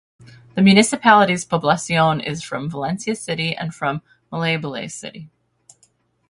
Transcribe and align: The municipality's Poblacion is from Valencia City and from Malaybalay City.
The 0.55 0.63
municipality's 0.63 1.45
Poblacion 1.45 2.21
is 2.25 2.41
from 2.41 2.71
Valencia 2.71 3.15
City 3.15 3.55
and 3.55 3.71
from 3.71 4.01
Malaybalay 4.31 4.87
City. 4.89 5.29